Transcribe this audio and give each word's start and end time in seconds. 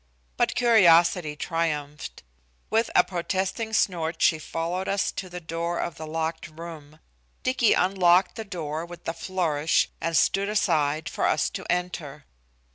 But 0.35 0.55
curiosity 0.55 1.35
triumphed. 1.35 2.23
With 2.71 2.89
a 2.95 3.03
protesting 3.03 3.71
snort 3.71 4.19
she 4.19 4.39
followed 4.39 4.87
us 4.87 5.11
to 5.11 5.29
the 5.29 5.39
door 5.39 5.77
of 5.77 5.97
the 5.97 6.07
locked 6.07 6.47
room. 6.47 6.97
Dicky 7.43 7.73
unlocked 7.73 8.33
the 8.33 8.43
door 8.43 8.83
with 8.83 9.07
a 9.07 9.13
flourish 9.13 9.89
and 10.01 10.17
stood 10.17 10.49
aside 10.49 11.07
for 11.07 11.27
us 11.27 11.51
to 11.51 11.67
enter. 11.71 12.25